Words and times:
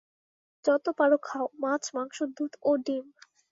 যত 0.65 0.85
পারো 0.97 1.17
খাও 1.23 1.45
মাছ, 1.63 1.83
মাংস, 1.95 2.17
দুধ 2.37 2.53
ও 2.61 2.71
ডিম। 2.85 3.05